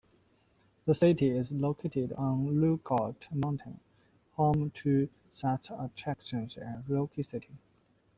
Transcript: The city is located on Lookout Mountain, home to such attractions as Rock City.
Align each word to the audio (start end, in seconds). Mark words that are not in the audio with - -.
The 0.85 0.95
city 0.95 1.27
is 1.29 1.51
located 1.51 2.11
on 2.13 2.59
Lookout 2.59 3.27
Mountain, 3.31 3.79
home 4.31 4.71
to 4.71 5.07
such 5.31 5.69
attractions 5.69 6.57
as 6.57 6.89
Rock 6.89 7.11
City. 7.21 7.55